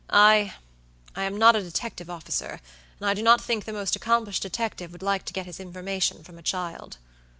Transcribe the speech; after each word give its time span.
II 0.11 0.51
am 1.15 1.37
not 1.37 1.55
a 1.55 1.61
detective 1.61 2.09
officer, 2.09 2.59
and 2.99 3.07
I 3.07 3.13
do 3.13 3.21
not 3.21 3.39
think 3.39 3.65
the 3.65 3.71
most 3.71 3.95
accomplished 3.95 4.41
detective 4.41 4.91
would 4.93 5.03
like 5.03 5.25
to 5.25 5.33
get 5.33 5.45
his 5.45 5.59
information 5.59 6.23
from 6.23 6.39
a 6.39 6.41
child." 6.41 6.97